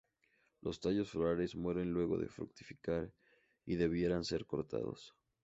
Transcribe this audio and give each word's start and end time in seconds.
Los 0.61 0.79
tallos 0.79 1.11
florales 1.11 1.55
mueren 1.55 1.93
luego 1.93 2.17
de 2.17 2.27
fructificar 2.27 3.13
y 3.67 3.75
debieran 3.75 4.23
ser 4.25 4.47
cortados. 4.47 5.13